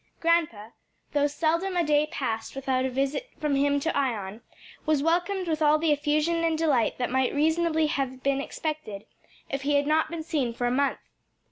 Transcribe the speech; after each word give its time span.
Grandpa, 0.19 0.69
though 1.11 1.27
seldom 1.27 1.77
a 1.77 1.83
day 1.83 2.07
passed 2.09 2.55
without 2.55 2.85
a 2.85 2.89
visit 2.89 3.29
from 3.39 3.55
him 3.55 3.79
to 3.79 3.95
Ion, 3.95 4.41
was 4.83 5.03
welcomed 5.03 5.47
with 5.47 5.61
all 5.61 5.77
the 5.77 5.91
effusion 5.91 6.43
and 6.43 6.57
delight 6.57 6.97
that 6.97 7.11
might 7.11 7.35
reasonably 7.35 7.85
have 7.85 8.23
been 8.23 8.41
expected 8.41 9.05
if 9.51 9.61
he 9.61 9.75
had 9.75 9.85
not 9.85 10.09
been 10.09 10.23
seen 10.23 10.55
for 10.55 10.65
a 10.65 10.71
month. 10.71 10.97